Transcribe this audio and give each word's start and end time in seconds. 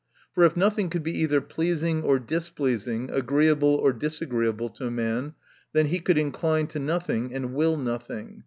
For 0.33 0.43
if 0.43 0.57
nothing 0.57 0.89
could 0.89 1.03
be 1.03 1.15
either 1.19 1.39
pleasing 1.41 2.01
or 2.01 2.17
displeasing, 2.17 3.11
agreeable 3.11 3.75
or 3.75 3.93
disagreeable 3.93 4.69
to 4.69 4.87
a 4.87 4.89
man, 4.89 5.35
then 5.73 5.85
he 5.89 5.99
could 5.99 6.17
incline 6.17 6.65
to 6.69 6.79
nothing, 6.79 7.31
and 7.35 7.53
will 7.53 7.77
nothing. 7.77 8.39